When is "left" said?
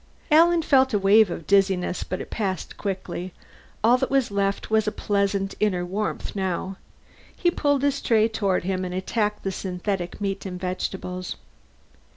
4.31-4.71